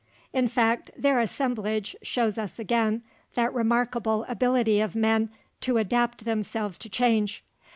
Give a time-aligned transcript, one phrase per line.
[0.33, 3.03] In fact, their assemblage shows us again
[3.35, 7.43] that remarkable ability of men to adapt themselves to change.